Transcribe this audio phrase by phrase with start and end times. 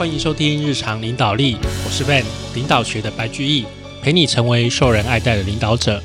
[0.00, 3.66] 欢迎收听日常领导力，我是 Ben，领导学的白居易，
[4.00, 6.02] 陪你成为受人爱戴的领导者。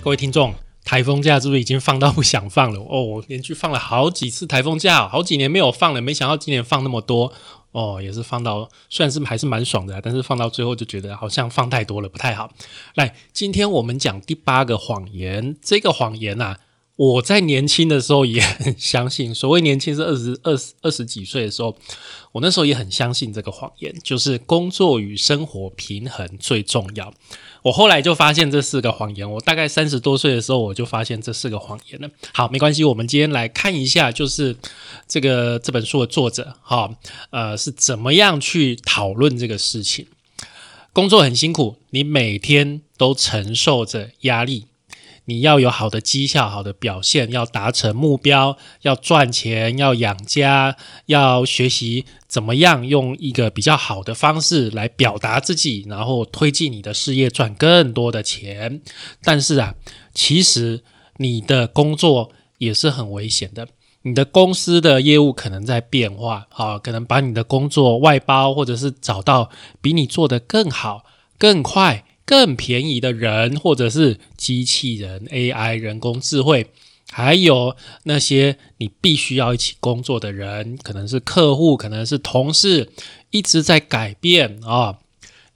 [0.00, 0.52] 各位听众，
[0.84, 2.80] 台风假是不是已经放到不想放了？
[2.80, 7.32] 哦，连续放了好几次台风假，好几年没有放了，没想到今年放那么多
[7.70, 12.50] 哦，也是放到，虽然是还是蛮爽的，但是放到最后就觉得好像放太多了，不太好。
[12.96, 16.56] 来，今天我们讲第八个谎言，这个谎言呐。
[17.00, 21.74] 我在年轻的时候也很相信，所谓年轻是二十二十二十几岁的时候，
[22.32, 27.14] 我那时候也很相信这个谎言，就是工作与生活平衡最重要。
[27.62, 32.10] 我后来就发现这四个谎言，我大概三十多岁的时候我就发现这四个谎言了。
[32.34, 34.54] 好，没关系，我们今天来看一下，就是
[35.08, 36.94] 这个这本书的作者哈，
[37.30, 40.06] 呃，是怎么样去讨论这个事情。
[40.92, 44.66] 工作很辛苦，你每天都承受着压力。
[45.30, 58.82] 你要有好的绩效、好的表现，要达成目标，要赚钱，要养家，要学习怎么样用一个比较好的方式来表达自己，然后推进你的事业，赚更多的钱。
[59.22, 59.76] 但是啊，
[60.12, 60.82] 其实
[61.18, 63.68] 你的工作也是很危险的。
[64.02, 69.48] 你的公司的业务可能在变化，啊，可能把你的工作外包，或者是找到
[69.80, 71.04] 比你做的更好、
[71.38, 72.04] 更快。
[72.30, 76.68] 更便宜的人，或者是机器人、AI、人工智慧，
[77.10, 82.92] 还有那些你必须要一起工作的人，可能是客户，可能是同事，
[83.32, 84.98] 一直在改变啊。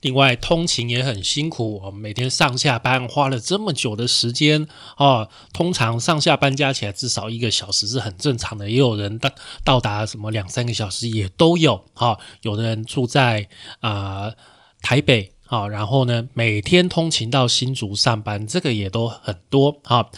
[0.01, 5.29] 另外，通勤也很辛苦，我们每天上下班花了这么久的时间啊。
[5.53, 9.31] 通常上下班加起来至少一个小时是很正常的，也有人到
[9.63, 12.19] 到达什么两三个小时也都有啊。
[12.43, 13.47] 有的人住在
[13.79, 14.33] 啊
[14.83, 15.34] 台北。
[15.47, 20.09] 好，然后呢，每天通勤到新竹上班，这个也都很多啊，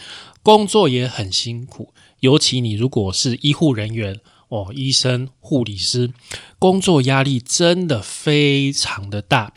[0.41, 6.11] 工作也很辛苦，尤其你如果是医护人员哦，医生、护理师，
[6.57, 9.53] 工作压力真的非常的大。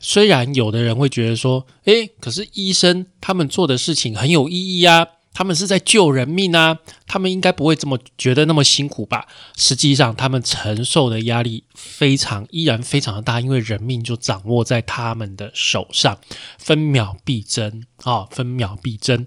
[0.00, 5.06] 虽然有的人会觉得说，诶，可是医生他们做的事情很有意义啊。
[5.32, 9.28] 他们是在救人命啊，他们应该不会这么觉得那么辛苦吧？
[9.56, 16.18] 实际上，他们承受的压力非常依然非常的大，因为人命就掌握在他们的手上，
[16.58, 19.24] 分秒必争啊，分秒必争。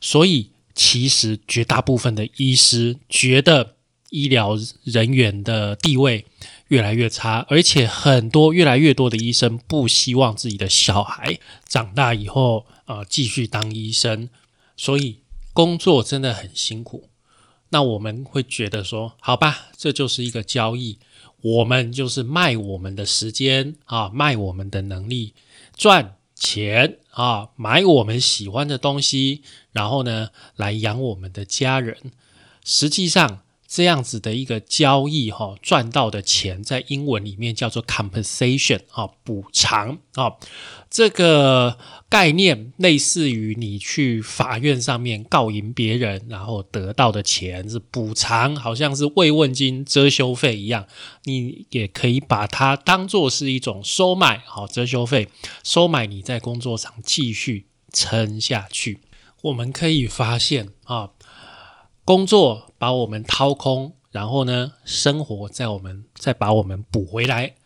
[0.00, 3.74] 所以，其实绝大部分的医师觉得
[4.08, 6.24] 医疗人员的地位
[6.68, 11.38] 越来越差，而且很多越来越多的医生不希望自己的小孩
[11.68, 14.30] 长大以后呃继续当医生，
[14.78, 15.18] 所以。
[15.56, 17.08] 工作真的很辛苦，
[17.70, 20.98] 那我们会觉得说，好吧，这就是一个交易，
[21.40, 25.32] 我们就是卖我们的时间啊，卖我们的能力，
[25.74, 29.40] 赚钱啊，买我们喜欢的东西，
[29.72, 31.96] 然后呢，来养我们的家人。
[32.62, 33.45] 实际上。
[33.76, 40.32] 这样子的一个交易，哈，赚到的钱在英文里面叫做 compensation，啊，补偿，啊，
[40.88, 41.76] 这个
[42.08, 50.86] 概念类似于你去法院上面告赢别人，然后得到的钱是补偿，好像是慰问金、遮羞费一样，
[51.24, 55.28] 你也可以把它当做是一种收买，好，遮羞费，
[55.62, 59.00] 收买你在工作上继续撑下去。
[59.42, 61.10] 我们可以发现，啊。
[62.06, 67.56] 工作把我们掏空，然后呢，生活在我们再把我们补回来。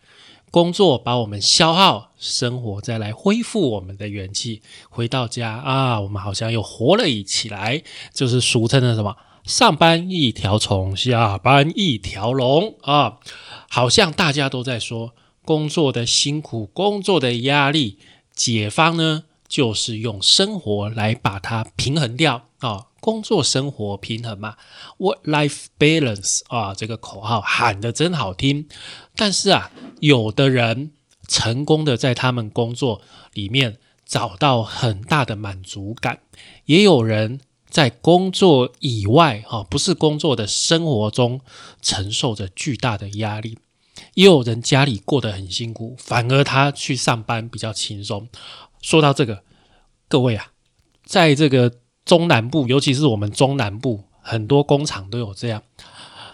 [0.49, 4.63] 工作把我们消耗，生活再来恢复我们的元气。
[4.89, 9.15] 回到家啊，我们好像又活了一起来，就是俗称的什么？
[9.43, 13.19] 上班一条虫，下班一条龙啊！
[13.69, 15.13] 好像大家都在说
[15.45, 17.99] 工作的辛苦，工作的压力。
[18.33, 22.87] 解方呢，就是用生活来把它平衡掉啊。
[23.01, 24.55] 工作生活平衡嘛
[24.99, 28.69] ，work-life balance 啊，这个口号喊的真好听。
[29.15, 30.91] 但是啊，有的人
[31.27, 33.01] 成功的在他们工作
[33.33, 36.19] 里面找到很大的满足感，
[36.65, 41.41] 也有人在工作以外啊，不是工作的生活中
[41.81, 43.57] 承受着巨大的压力。
[44.13, 48.29] 也有人家里过得很辛苦，反而他去上班比较轻松。
[48.79, 49.43] 说到这个，
[50.07, 50.51] 各位啊，
[51.03, 51.80] 在这个。
[52.05, 55.63] 中南部，尤其是我们中南部，很多工厂都有这样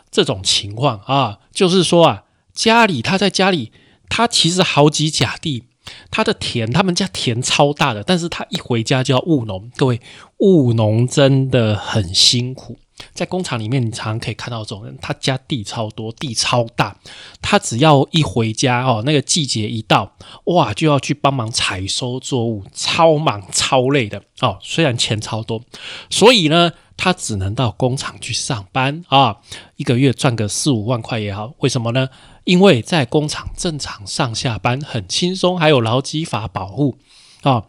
[0.09, 2.23] 这种情况啊，就是说啊，
[2.53, 3.71] 家里他在家里，
[4.09, 5.65] 他其实好几甲地，
[6.09, 10.01] 他的田，他们家田超大的，但是他一回家就要务农，各位
[10.37, 12.77] 务农真的很辛苦。
[13.13, 16.97] 在工厂里面，你常常可以看到这种人，他家地超多，地超大，
[17.41, 20.15] 他只要一回家哦，那个季节一到，
[20.45, 24.57] 哇，就要去帮忙采收作物，超忙超累的哦。
[24.61, 25.61] 虽然钱超多，
[26.09, 29.37] 所以呢，他只能到工厂去上班啊，
[29.75, 31.53] 一个月赚个四五万块也好。
[31.59, 32.09] 为什么呢？
[32.45, 36.97] 因为在工厂正常上下班很轻松，还有劳基法保护
[37.41, 37.65] 啊，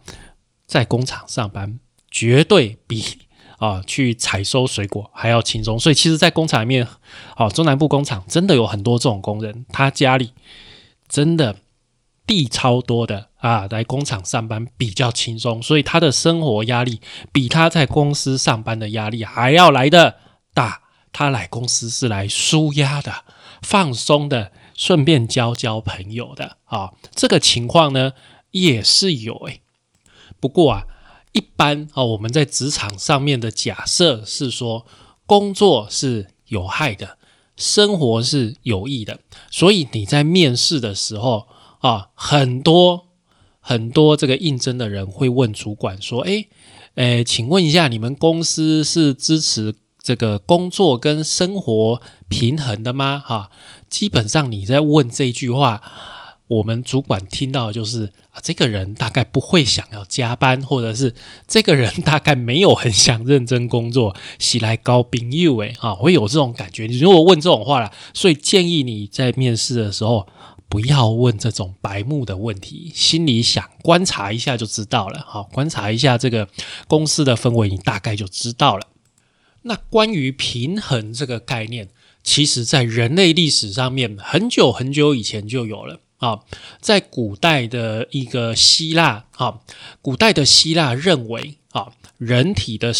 [0.67, 3.05] 在工厂上班绝对比
[3.59, 5.79] 啊去采收水果还要轻松。
[5.79, 6.89] 所以其实，在工厂里面，
[7.37, 10.33] 哦，中南部工厂真的有很多这种工人，他家里
[11.09, 11.57] 真的。
[12.29, 17.01] 地超多的啊，来工厂上班比较轻松，所以他的生活压力
[17.33, 20.17] 比他在公司上班的压力还要来的
[20.53, 20.83] 大。
[21.11, 23.25] 他来公司是来舒压的、
[23.63, 26.93] 放松的，顺便交交朋友的啊。
[27.15, 28.13] 这个情况呢
[28.51, 29.63] 也是有诶。
[30.39, 30.83] 不过啊，
[31.33, 34.87] 一般啊，我们在职场上面的假设是说，
[35.27, 37.19] 工作是有害的，
[37.57, 39.21] 生活是有益的，
[39.51, 41.47] 所以你在面试的时候。
[41.81, 43.07] 啊，很多
[43.61, 46.49] 很多这个应征的人会问主管说：“哎，
[46.97, 53.51] 诶，请问一下，你们公司是支持这个工作跟生活平衡的吗？”哈，
[53.89, 55.81] 基本上你在问这句话，
[56.49, 61.15] 我们主管听到的就是啊，这个人大概不会想要加班，或者是
[61.47, 66.87] 这个人大概没有很想认真工作，喜来高兵友诶， 啊，会有这种感觉。
[66.87, 70.29] 你如果问这种话了，所以建议你在面试的时候。
[70.71, 75.25] 不要问这种白目的问题，心里想观察一下就知道了。
[75.27, 76.47] 好，观察一下这个
[76.87, 78.87] 公司的氛围，你大概就知道了。
[79.63, 81.89] 那关于平衡这个概念，
[82.23, 86.41] 其实在人类历史上面很久很久以前就有了啊。
[86.81, 89.61] 在古代的一个希腊啊，
[90.01, 92.93] 古代的希腊认为啊，人体的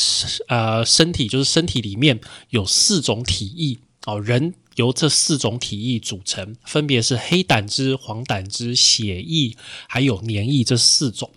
[0.49, 2.21] 呃身体就是身体里面
[2.51, 4.55] 有四种体液哦，人。
[4.79, 9.57] 由这四种体液组成，分别是黑胆汁、黄胆汁、血液，
[9.89, 11.33] 还有黏液这四种。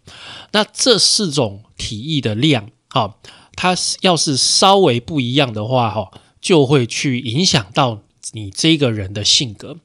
[0.51, 3.15] 那这四种体液的量，哈，
[3.55, 9.79] 它要是稍微不一样的话，哈，就会去影响到你这个人的性格。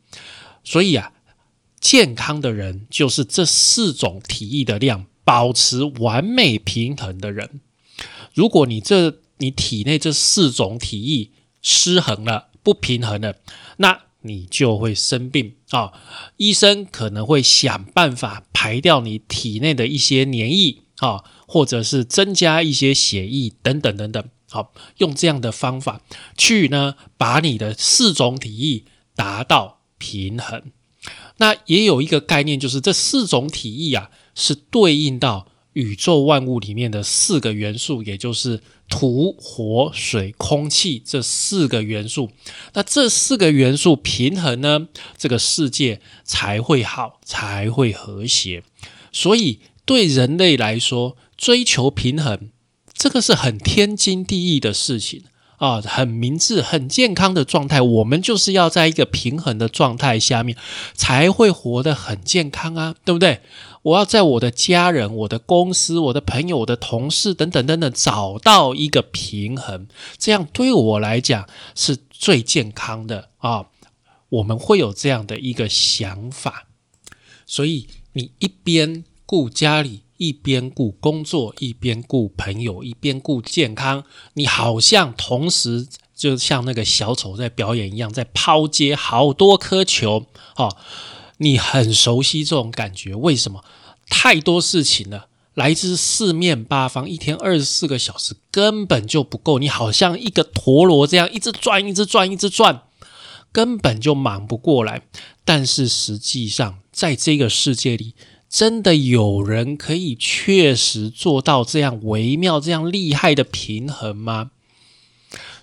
[0.63, 1.13] 所以啊，
[1.87, 7.61] 健康的人就是这四种体液的量保持完美平衡的人。
[8.35, 11.31] 如果你这你体内这四种体液
[11.63, 13.37] 失衡了，不平衡了，
[13.77, 15.93] 那你就会生病啊！
[16.39, 24.29] 医生可能会想办法排掉你体内的一些黏液啊，或者是增加一些血液等等等等。
[24.51, 26.01] 好，用这样的方法
[26.37, 28.85] 去呢，把你的四种体液
[29.15, 30.73] 达到平衡。
[31.39, 35.49] 那也有一个概念，就是这四种体意啊，是对应到。
[35.77, 42.31] 宇宙万物里面的四个元素，也就是土、火、水、空气这四个元素。
[42.73, 44.89] 那这四个元素平衡呢，
[45.19, 48.63] 这个世界才会好，才会和谐。
[49.13, 52.49] 所以对人类来说，追求平衡，
[52.95, 55.25] 这个是很天经地义的事情
[55.59, 57.81] 啊，很明智、很健康的状态。
[57.81, 60.57] 我们就是要在一个平衡的状态下面，
[60.95, 63.41] 才会活得很健康啊，对不对？
[63.83, 69.87] 我要在我的家人、我的公司、我的朋友、我的同事等等等等找到一个平衡，
[70.19, 73.67] 这样对我来讲是最健康的啊！
[74.29, 76.67] 我们会有这样的一个想法，
[77.47, 84.05] 所以你一边顾家里，一边顾工作，一边顾朋友，一边顾健康，
[84.35, 90.27] 你好像同时就像那个小丑在表演一样，在抛接好多颗球
[90.57, 90.77] 哦！
[91.39, 93.63] 你很熟悉这种感觉，为什么？
[94.09, 99.59] 太多事情了，来自四面八方，一天二十四个小时根本就不够。
[99.59, 102.85] 你好像一个陀螺这样，一直转，一直转，一直转，
[103.53, 105.03] 根本就忙不过来。
[105.45, 108.15] 但是实际上，在这个世界里，
[108.49, 114.51] 真的有人可以确实做到这样微妙、这样厉害的平衡吗？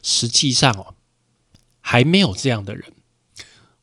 [0.02, 0.96] 实际上哦，
[1.80, 2.94] 还没有这样的人。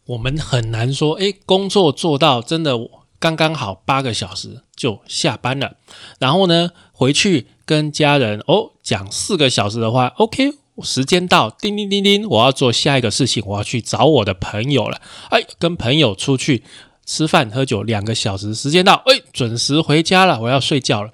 [0.07, 2.77] 我们很难说，诶，工作做到真的
[3.19, 5.77] 刚刚好八个小时就下班了，
[6.19, 16.65] 然后呢回去跟家人哦讲四个小时的话，OK，时间到，叮叮叮叮，我要做下一个事情，我要去找我的朋友了，哎，跟朋友出去
[17.11, 21.11] 吃饭喝酒两个小时，时间到，哎，准时回家了，我要睡觉了。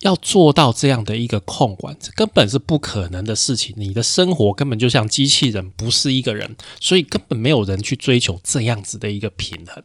[0.00, 3.74] 要做到这样的一个控管，这根本是不可能的事情。
[3.76, 9.84] 你的生活根本就像机器人，不是一个人，所以根本没有人去追求这样子的一个平衡。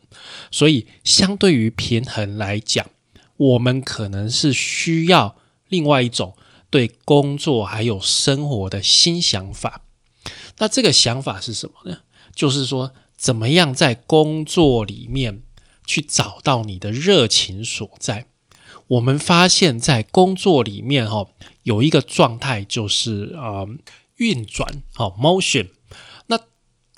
[0.49, 2.85] 所以，相对于平衡来讲，
[3.35, 5.35] 我们可能是需要
[5.67, 6.37] 另外一种
[6.69, 9.81] 对工作还有生活的新想法。
[10.59, 11.97] 那这个想法是什么呢？
[12.33, 15.43] 就是说，怎么样在工作里面
[15.87, 18.25] 去找到你的热情所在。
[18.87, 21.29] 我们发现，在工作里面哈，
[21.61, 23.65] 有一个状态就是啊
[24.17, 25.69] 运转，好 motion。
[26.27, 26.37] 那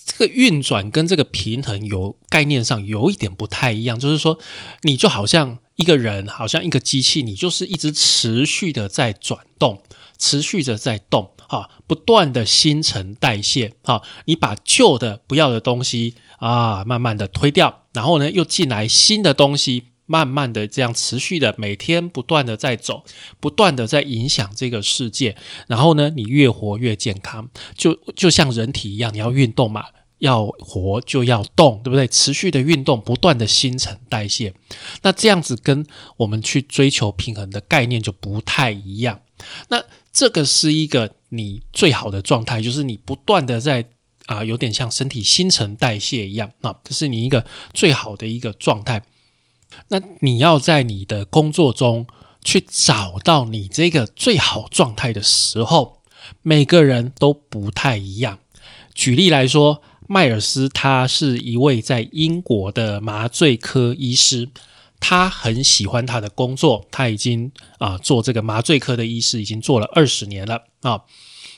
[0.04, 4.40] 这个运转跟这个平衡有概念上有一点不太一样，就是说，
[4.82, 9.84] 你就好像一个人，好像一个机器，你就是一直持续的在转动，
[10.18, 19.86] 持续的在动，啊，不断的新陈代谢，啊，你把旧的不要的东西啊，慢慢的推掉，然后呢，又进来新的东西。
[20.08, 23.04] 慢慢的，这样持续的，每天不断的在走，
[23.40, 25.36] 不断的在影响这个世界。
[25.66, 29.86] 然后呢，你越活越健康，就就像人体一样，你要运动嘛，
[30.20, 32.08] 要活就要动，对不对？
[32.08, 34.54] 持续的运动，不断的新陈代谢。
[35.02, 35.84] 那这样子跟
[36.18, 39.22] 我们去追求平衡的概念就不太一样。
[39.70, 39.84] 那
[40.16, 43.90] 这个是一个你最好的状态，就是你不断的在
[44.28, 49.04] 啊，有点像身体新陈代谢一样啊，这是你一个最好的一个状态。
[49.90, 52.08] 那你要在你的工作中
[52.42, 56.02] 去找到你这个最好状态的时候，
[56.42, 58.40] 每个人都不太一样。
[58.94, 64.48] 举例来说，迈尔斯他是一位在英国的麻醉科医师，
[65.00, 71.02] 他很喜欢他的工作，他已经啊做这个麻醉科的医师已经做了二十年了啊。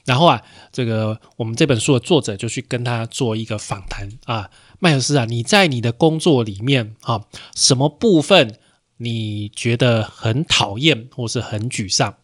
[0.05, 0.41] 然后啊，
[0.71, 4.49] 这个我们这本书的作者就去跟他做一个访谈啊。
[4.79, 7.25] 迈尔斯啊，你在你的工作里面啊，
[7.55, 8.57] 什么部分
[8.97, 12.15] 你觉得很讨厌或是很沮丧？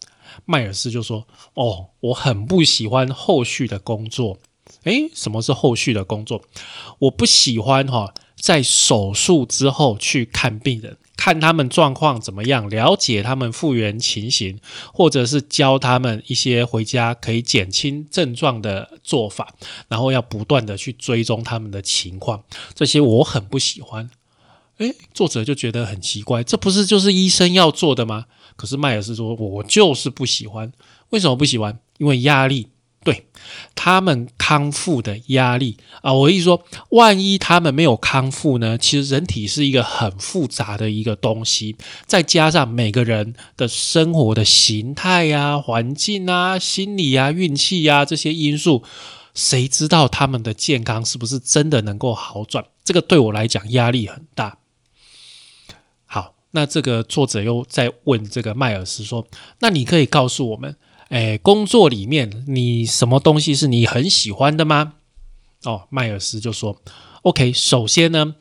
[0.46, 4.40] 迈尔斯就说：“哦，我很不喜欢后续的工作。
[4.84, 6.42] 诶，什么是后续的工作？
[7.00, 14.60] 我不喜欢哈，在手术之后去看病人。”看他们状况怎么样，了解他们复原情形，
[14.94, 19.54] 或者是教他们一些回家可以减轻症状的做法，
[19.88, 22.44] 然后要不断的去追踪他们的情况，
[22.74, 24.10] 这些我很不喜欢。
[24.80, 28.26] 诶，作者就觉得很奇怪，这不是就是医生要做的吗？
[28.56, 30.72] 可是迈尔斯说，我就是不喜欢。
[31.10, 31.80] 为什么不喜欢？
[32.00, 32.70] 因为压力。
[33.04, 33.26] 对
[33.76, 38.78] 他们康复的压力啊，我意思说，万一他们没有康复呢？
[38.78, 48.84] 其实人体是一个很复杂的一个东西，再加上每个人的生活的形态呀、环境啊、心理啊、运气呀这些因素，
[49.34, 52.66] 谁知道他们的健康是不是真的能够好转？
[52.86, 54.58] 这个对我来讲压力很大。
[56.06, 59.28] 好，那这个作者又在问这个迈尔斯说
[59.60, 60.78] ：“那你可以告诉我们？”
[61.14, 64.94] 哎，工作里面你什么东西是你很喜欢的吗？
[65.64, 66.82] 哦，迈尔斯就说
[67.22, 68.34] ：“OK，首先呢，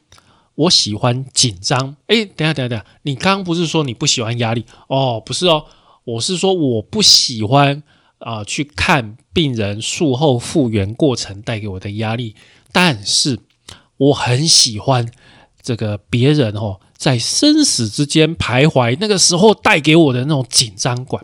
[0.54, 1.96] 我喜欢紧张。
[2.06, 4.64] 哎，等下等下等下，你刚刚不是说你不喜欢压力？
[4.88, 5.66] 哦，不是哦，
[6.04, 7.82] 我是说我不喜欢
[8.16, 12.34] 啊，去看病人术后复原过程带给我的压力。
[12.72, 13.38] 但是
[13.98, 15.12] 我很喜欢
[15.60, 21.20] 这个别人哦，在生死之间徘徊，那个时候带给我的那种紧张感。”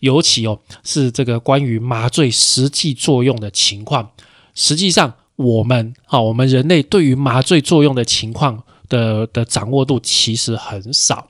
[0.00, 4.10] 尤其哦，是这个关于麻醉实际作用的情况。
[4.54, 11.28] 实际上，我们啊，我们人类对于麻醉作用的情况的的掌握度其实很少。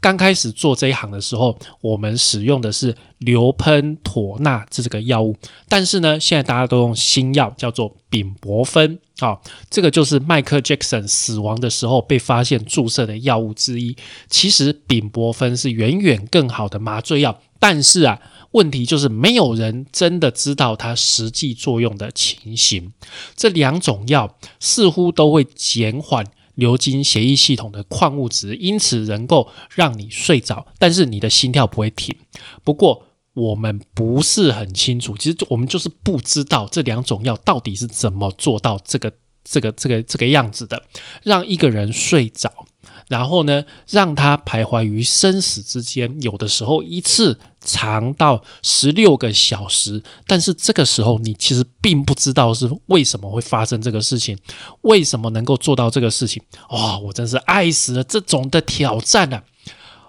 [0.00, 5.36] 刚开始做这一行的时候，我们使用的是硫喷妥钠这个药物，
[5.68, 8.98] 但是呢，现在大家都用新药，叫做丙泊酚。
[9.18, 13.94] 好，这个就是迈克·杰克逊死亡的时候被发现注射的药物之一。
[14.30, 17.38] 其实，丙泊酚是远远更好的麻醉药。
[17.60, 22.92] 但是啊，问题就是没有人真的知道它实际作用的情形。
[23.36, 26.26] 这两种药似乎都会减缓
[26.56, 32.16] 流经血液系统的矿物质，因此能够让你睡着，但是你的心跳不会停。
[32.64, 39.12] 不过我们不是很清楚，其实我们就是不知道这两种药到底是怎么做到这个、
[39.44, 40.82] 这个、这个、这个样子的，
[41.22, 42.66] 让一个人睡着。
[43.10, 50.00] 然后呢，让他徘徊于生死之间，有的时候一次长到十六个小时。
[50.28, 54.38] 但是这个时候，你其实并不知道是为什么会发生这个事情，
[54.82, 56.40] 为什么能够做到这个事情。
[56.68, 59.42] 哇，我真是爱死了这种的挑战啊！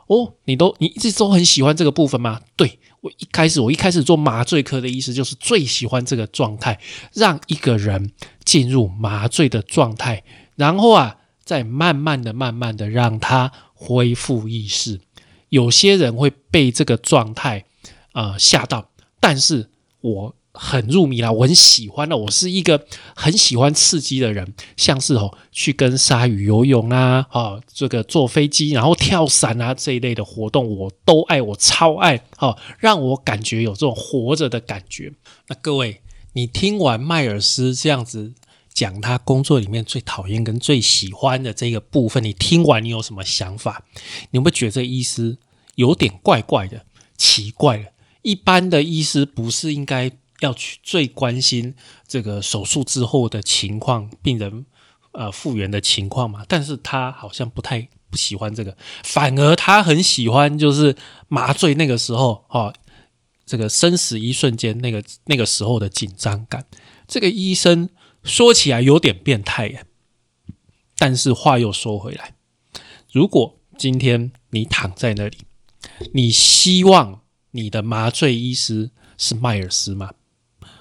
[0.05, 2.39] 哦，你都你一直都很喜欢这个部分吗？
[2.55, 6.79] 对我一开始，我一开始做麻醉科的医师，就是最喜欢这个状态，
[7.13, 8.11] 让一个人
[8.45, 10.23] 进入麻醉的状态，
[10.55, 11.17] 然后啊。
[11.51, 15.01] 再慢慢的、慢慢的让他恢复意识。
[15.49, 17.65] 有些人会被这个状态
[18.13, 18.89] 啊吓到，
[19.19, 22.15] 但是我很入迷啦，我很喜欢的。
[22.15, 22.85] 我是一个
[23.17, 35.11] 很喜欢刺激的人，像是哦去跟鲨鱼游泳啊，哦这个坐飞机然后跳伞啊这一类的活动，我都爱，我超爱哦，让我感觉有这种活着的感觉。
[35.49, 35.99] 那各位，
[36.31, 38.35] 你听完迈尔斯这样子。
[38.73, 43.83] 讲他工作里面最讨厌跟最喜欢的这个部分，你听完你有什么想法？
[44.31, 45.37] 你会不会觉得这医师
[45.75, 46.85] 有点怪怪的，
[47.17, 47.85] 奇怪了。
[48.21, 51.75] 一般的医师不是应该要去最关心
[52.07, 54.65] 这个手术之后的情况，病人
[55.11, 56.45] 呃复原的情况嘛？
[56.47, 60.95] 但是他好像不太不喜欢这个，反而他很喜欢就是
[61.27, 62.73] 麻醉那个时候哦，
[63.45, 66.65] 这个生死一瞬间那个那个时候的紧张感。
[67.07, 67.89] 这个医生
[68.23, 69.83] 说起来有点变态呀，
[70.97, 72.35] 但是话又说回来，
[73.11, 75.37] 如果今天你躺在那里，
[76.13, 77.21] 你希望。
[77.53, 80.13] 你的麻醉医师是迈尔斯吗？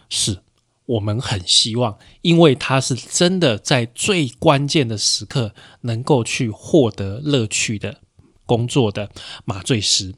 [0.08, 0.44] 是，
[0.86, 8.02] 我们很希望，因为他是真的在最关键的时刻能够去获得乐趣的
[8.46, 9.10] 工作的
[9.44, 10.14] 麻醉师。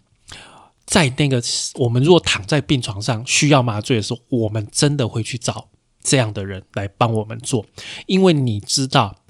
[0.85, 1.43] 在那个
[1.77, 5.71] 我们如果躺在病床上需要麻醉的时候，我们真的会去找
[6.03, 7.67] 这样的人来帮我们做，
[8.07, 9.23] 因为你知道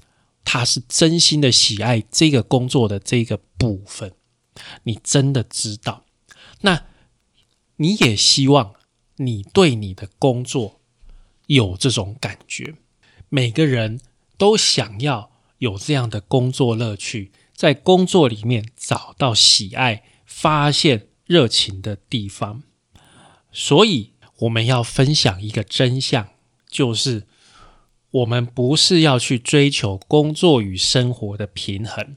[0.43, 4.13] 他是真心的喜爱这个工作的这个部分，
[4.83, 6.05] 你真的知道
[6.61, 6.85] 那。
[7.77, 8.75] 你也希望
[9.15, 10.79] 你对你的工作
[11.47, 12.75] 有这种感觉，
[13.29, 13.99] 每个人
[14.37, 22.61] 都想要有这样的工作乐趣，在工作里面找到喜爱、发现热情的地方。
[23.51, 26.29] 所以，我们要分享一个真相，
[26.73, 27.27] 就是
[28.09, 32.15] 我们不是要去追求工作与生活的平衡，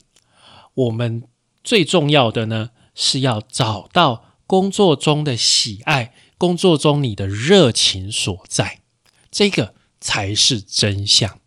[0.74, 1.22] 我们
[1.62, 4.24] 最重要的呢，是要找到。
[4.48, 8.78] 工作中的喜爱，工作中你的热情所在，
[9.28, 11.40] 这个才是真相。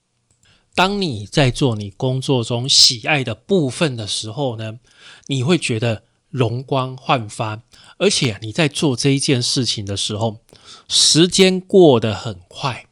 [0.75, 4.79] 当你在做你工作中喜爱的部分的时候呢，
[5.27, 7.63] 你会觉得容光焕发，
[7.99, 10.41] 而且你在做这一件事情的时候，
[10.89, 12.88] 时间过得很快。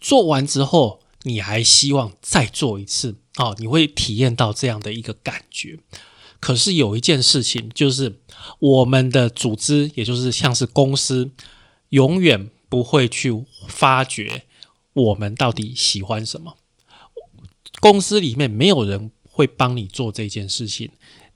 [0.00, 5.78] 做完之后，你还希望再做一次哦，你会体验到这样的一个感觉。
[6.40, 8.20] 可是有一件事情，就是
[8.58, 11.30] 我们的组织，也就是像是公司，
[11.90, 14.44] 永远不会去发掘
[14.94, 16.56] 我们到底喜欢什么。
[17.80, 20.90] 公司里面没有人会帮你做这件事情，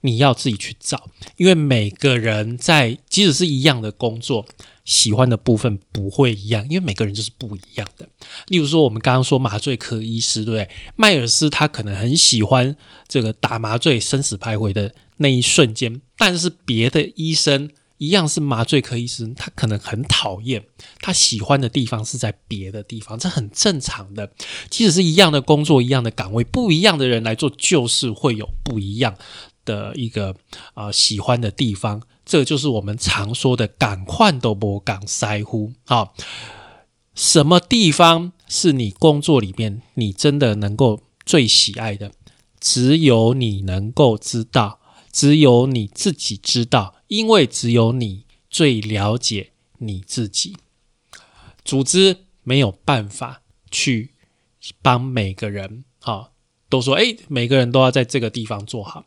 [0.05, 1.09] 你要自己去找。
[1.37, 4.45] 因为每个人在，即使是一样的工作。
[4.85, 8.07] 喜欢的部分不会一样，因为每个人就是不一样的。
[8.49, 10.69] 例如说，我们刚刚说麻醉科医师，对不对？
[10.95, 20.63] 迈尔斯他可能很喜欢这个打麻醉、生死徘徊的那一瞬间，但是别的医生一样是麻醉科医生，他可能很讨厌，
[20.99, 24.29] 他喜欢的地方是在别的地方，这很正常的。
[24.69, 29.17] 即使是一样的工作、一样的岗位，不一样的人来做，就是会有不一样
[29.65, 30.35] 的一个
[30.75, 32.01] 啊喜欢的地方。
[32.23, 36.11] 这就是我们常说的“赶快都不赶塞乎”啊！
[37.13, 42.11] 什么地方是你工作里面你真的能够最喜爱的？
[42.59, 44.79] 只有你能够知道，
[45.11, 50.57] 只有你自己知道，因为只有你最了解你自己。
[51.63, 54.15] 组织没有办法去
[54.81, 56.31] 帮每个人，哈，
[56.69, 59.05] 都说哎，每个人都要在这个地方做好。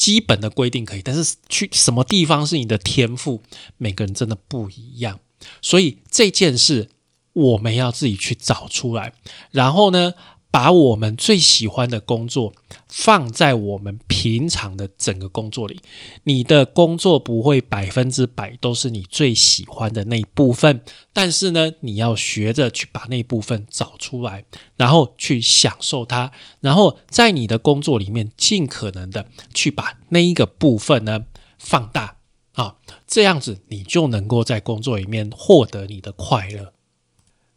[0.00, 3.42] 基本的规定可以，但是去什么地方是你的天赋，
[3.76, 5.20] 每个人真的不一样。
[5.60, 6.88] 所以这件事
[7.34, 9.12] 我们要自己去找出来，
[9.50, 10.14] 然后呢？
[10.52, 12.52] 把我们最喜欢的工作
[12.88, 15.80] 放在我们平常的整个工作里，
[16.24, 20.82] 你的工作不会百分之百都是你最喜欢的那一部分，
[21.12, 24.44] 但是呢，你要学着去把那部分找出来，
[24.76, 31.26] 然后去享受它，然后在你的工作里面尽可能的去把那一个部分呢
[31.58, 32.16] 放大
[32.54, 36.72] 啊，这样子你就能够在工作里面获得你的快乐，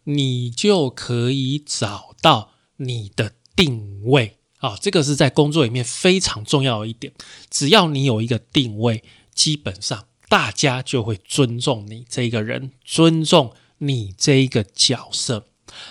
[0.04, 2.53] 你就可以找到。
[2.86, 7.14] 你的定位啊，这个是在工作里面非常重要的一点。
[7.50, 15.48] 只要你有一个定位，基本上大家就会尊重你这个人，尊重你这一个角色。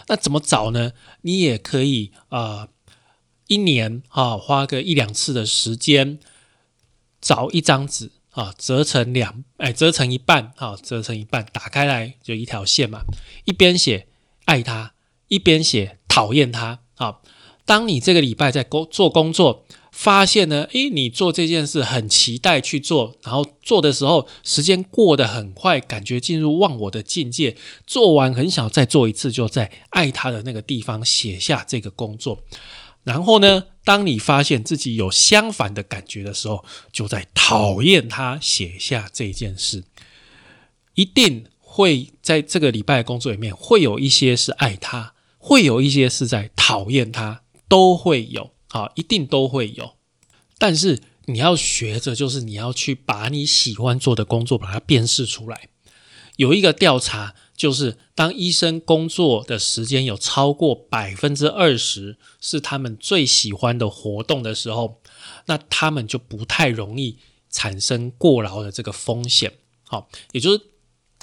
[0.09, 0.93] 那怎么找呢？
[1.23, 2.69] 你也可以啊，
[3.47, 6.19] 一年啊，花个一两次的时间，
[7.21, 13.03] 找一张纸啊，折成两哎，折成一半啊，折成一半，打开来就一条线嘛，
[13.45, 14.09] 一边写
[14.45, 14.95] 爱他，
[15.29, 15.99] 一边写。
[16.09, 17.19] 讨厌他啊！
[17.65, 27.57] 当你这个礼拜在工做工作，发现呢，诶，你做这件事很期待去做，然后做的时候时间过得很快，感觉进入忘我的境界。
[27.87, 32.43] 做完很想再做一次，就在爱他的那个地方写下这个工作。
[33.05, 39.85] 然后呢，当你发现自己有相反的感觉的时候，就在讨厌他写下这件事。
[40.95, 45.15] 一定会在这个礼拜的工作里面，会有一些是爱他。
[45.45, 49.95] 会有一些是在讨厌他，都会有，好，一定都会有。
[50.57, 55.69] 但是你要学着，就是你要去把你喜欢做的工作把它辨识出来。
[56.37, 65.03] 有一个调查，就是当医生工作的时间有超过百分之二十是他们最喜欢的活动的时候，
[65.47, 67.19] 那他们就不太容易
[67.51, 69.53] 产生过劳的这个风险。
[69.83, 70.61] 好，也就是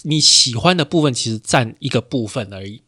[0.04, 2.84] 你喜欢的部分其实占一个部分而已。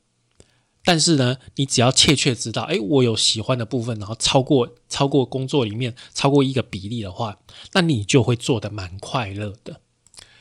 [0.84, 7.38] 但是呢，你只要切切知道，哎，我有喜欢的部分，然后超过超过工作里面超过一个比例的话，
[7.74, 9.82] 那你就会做得蛮快乐的。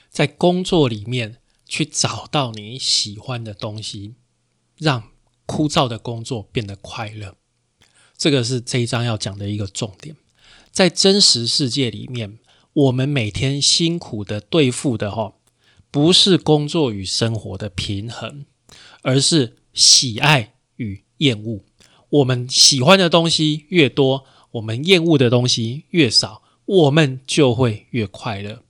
[0.09, 4.15] 在工作里面去找到你喜欢的东西，
[4.79, 5.11] 让
[5.45, 7.37] 枯燥的工作变得快乐，
[8.17, 10.17] 这个是这一章要讲的一个重点。
[10.73, 12.39] 在真实世界里面，
[12.73, 15.35] 我们每天辛苦的对付的哈，
[15.91, 18.47] 不是工作与生活的平衡，
[19.03, 19.59] 而是。
[19.73, 21.65] 喜爱与厌恶，
[22.09, 28.63] 我们喜欢的东西越多，我们厌恶的东西越少，我们就会越快乐。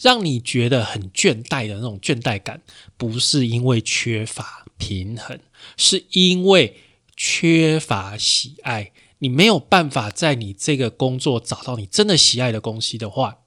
[0.00, 2.62] 让你觉得很倦怠的那种倦怠感，
[2.96, 5.38] 不是因为缺乏平衡，
[5.76, 6.76] 是因为
[7.16, 8.92] 缺乏喜爱。
[9.18, 13.38] 你没有办法在你这个工作找到你真的喜爱的东西的话，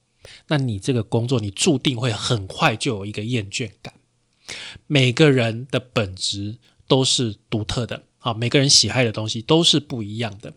[0.48, 3.94] 那你这个工作你注定会很快就有一个厌倦感。
[4.88, 6.58] 每个人的本质。
[6.88, 10.54] 都是独特的，啊，每个人喜爱的东西都是不一样的。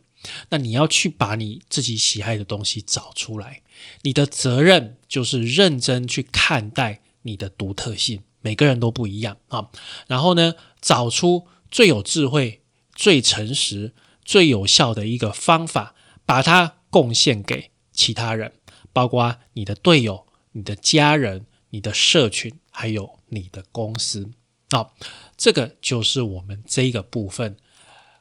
[0.50, 3.62] 那你要去把你自己喜爱的东西找出来，
[4.02, 8.22] 你的责任就是认真去看待你的独特性。
[8.42, 9.70] 每个人都不一样啊。
[10.06, 12.62] 然后呢，找出最有智慧、
[12.94, 18.52] 最诚实、最有效的一个方法，把它贡献给其他人，
[18.92, 24.30] 包括你的队友、你的家人、你的社群，还有你的公司。
[24.70, 24.94] 好。
[25.36, 27.56] 这个就是我们这一个部分，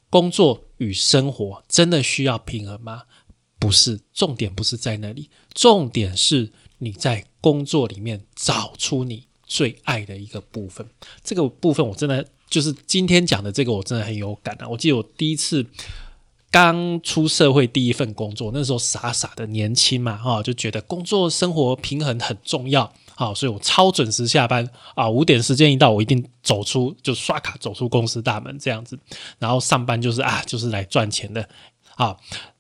[0.10, 3.04] 工作与生活真的需要平衡吗？
[3.60, 10.88] 不是，重点不是在那里，重点是你在工作里面找出你最爱的一个部分。
[11.22, 14.70] 这个部分我真的就是今天讲的这个，我真的很有感啊！
[14.70, 15.66] 我记得我第一次
[16.50, 22.94] 刚出社会第一份工作，那时候傻傻的年轻嘛，哈，就觉得工作生活平衡很重要。
[23.20, 28.98] 好，所以我超准时下班啊，五点时间一到，我一定走出就刷卡走出公司大门这样子，
[29.38, 31.50] 然后上班就是啊，就是来赚钱的
[31.96, 32.16] 啊。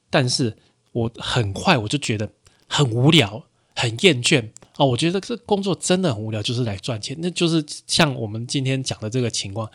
[0.09, 0.57] 但是
[0.91, 2.29] 我很快我就觉得
[2.67, 3.41] 很无聊，
[3.73, 4.83] 很厌倦啊。
[4.83, 9.71] 我觉得这工作真的很无聊，就是来赚钱，那就是像我们今天讲的这个情况，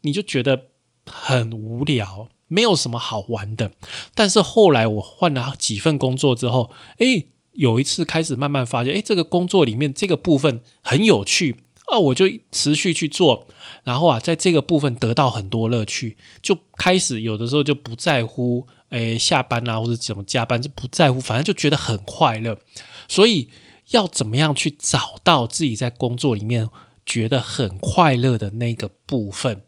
[0.00, 0.60] 你就觉得
[1.08, 3.70] 很无聊，没有什么好玩的。
[4.16, 7.28] 但是后来我换了几份工作之后，诶。
[7.56, 13.46] 有一次开始慢慢发现，哎，这个工作里面这个部分很有趣啊，我就持续去做，
[13.84, 22.58] 然后啊，在这个部分得到很多乐趣，就开始有的时候就不在乎，哎，下班啊或者怎么加班就不在乎，反正就觉得很快乐。
[23.08, 23.48] 所以
[23.90, 26.68] 要怎么样去找到自己在工作里面
[27.04, 29.62] 觉得很快乐的那个部分？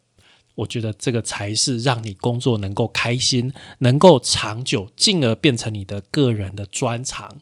[0.56, 7.40] 我觉得这个才是让你工作能够开心、能够长久，进而变成你的个人的专长。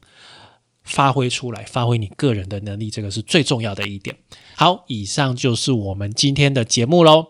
[0.87, 4.17] 发挥出来，发挥你个人的能力，这个是最重要的一点。
[4.55, 7.27] 好，以上就是我们今天的节目喽。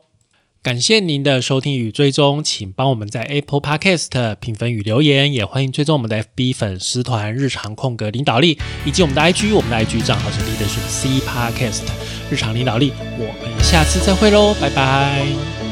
[0.62, 11.82] 感谢您的收听与追踪，请帮我们在 Apple Podcast 评分与留言，也欢迎追踪我们的 FB 粉丝团“日常空格领导力”以及我们的 IG，我们的 IG 账号是 Leadership C Podcast
[12.30, 12.92] 日常领导力。
[13.16, 15.65] 我们下次再会喽，拜拜。